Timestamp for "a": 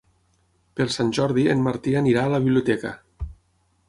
2.25-2.31